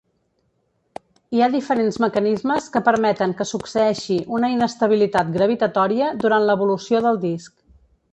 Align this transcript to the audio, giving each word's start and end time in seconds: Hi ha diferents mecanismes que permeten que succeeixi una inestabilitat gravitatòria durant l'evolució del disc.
Hi 1.35 1.41
ha 1.41 1.49
diferents 1.55 1.99
mecanismes 2.05 2.69
que 2.75 2.81
permeten 2.87 3.35
que 3.41 3.47
succeeixi 3.49 4.17
una 4.39 4.49
inestabilitat 4.55 5.29
gravitatòria 5.37 6.09
durant 6.25 6.49
l'evolució 6.49 7.03
del 7.09 7.21
disc. 7.29 7.55